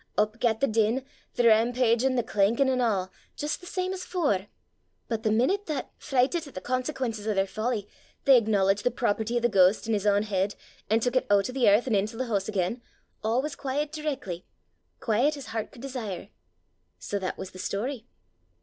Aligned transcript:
Up 0.17 0.39
gat 0.39 0.61
the 0.61 0.67
din, 0.67 1.05
the 1.35 1.43
rampaugin', 1.43 2.15
the 2.15 2.23
clankin', 2.23 2.67
an' 2.71 2.81
a', 2.81 3.11
jist 3.35 3.61
the 3.61 3.67
same 3.67 3.93
as 3.93 4.03
afore! 4.03 4.47
But 5.07 5.21
the 5.21 5.29
meenute 5.29 5.67
that, 5.67 5.91
frichtit 5.99 6.47
at 6.47 6.55
the 6.55 6.59
consequences 6.59 7.27
o' 7.27 7.35
their 7.35 7.45
folly, 7.45 7.87
they 8.25 8.35
acknowledged 8.35 8.83
the 8.83 8.89
property 8.89 9.37
o' 9.37 9.39
the 9.39 9.47
ghaist 9.47 9.85
in 9.85 9.93
his 9.93 10.07
ain 10.07 10.23
heid, 10.23 10.55
an' 10.89 11.01
tuik 11.01 11.17
it 11.17 11.27
oot 11.31 11.51
o' 11.51 11.53
the 11.53 11.69
earth 11.69 11.85
an' 11.85 11.93
intil 11.93 12.17
the 12.17 12.25
hoose 12.25 12.49
again, 12.49 12.81
a' 13.23 13.37
was 13.41 13.55
quaiet 13.55 13.91
direckly 13.91 14.41
quaiet 14.99 15.37
as 15.37 15.49
hert 15.49 15.71
could 15.71 15.83
desire.' 15.83 16.29
"Sae 16.97 17.19
that 17.19 17.37
was 17.37 17.51
the 17.51 17.59
story! 17.59 18.07